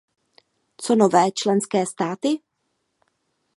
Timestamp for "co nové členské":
0.77-1.85